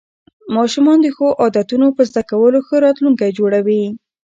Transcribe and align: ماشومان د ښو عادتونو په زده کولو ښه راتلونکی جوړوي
ماشومان 0.55 0.97
د 1.01 1.07
ښو 1.15 1.27
عادتونو 1.41 1.87
په 1.97 2.01
زده 2.09 2.21
کولو 2.29 2.59
ښه 2.67 2.75
راتلونکی 2.85 3.29
جوړوي 3.39 3.83